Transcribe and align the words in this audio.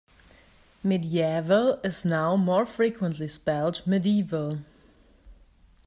Mediaeval 0.81 1.79
is 1.83 2.05
now 2.05 2.35
more 2.35 2.65
frequently 2.65 3.27
spelled 3.27 3.85
medieval. 3.85 4.57